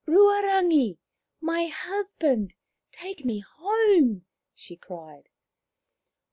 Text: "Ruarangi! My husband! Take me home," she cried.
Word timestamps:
"Ruarangi! 0.07 0.97
My 1.41 1.67
husband! 1.67 2.55
Take 2.91 3.23
me 3.23 3.43
home," 3.59 4.25
she 4.55 4.75
cried. 4.75 5.29